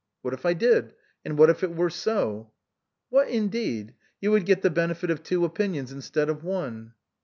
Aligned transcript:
"What 0.23 0.33
if 0.33 0.47
I 0.47 0.55
did? 0.55 0.95
And 1.23 1.37
what 1.37 1.51
if 1.51 1.61
it 1.63 1.75
were 1.75 1.91
so?" 1.91 2.51
"What 3.11 3.27
indeed? 3.27 3.93
You 4.19 4.31
would 4.31 4.47
get 4.47 4.63
the 4.63 4.71
benefit 4.71 5.11
of 5.11 5.21
two 5.21 5.45
opinions 5.45 5.91
instead 5.91 6.27
of 6.27 6.43
one." 6.43 6.93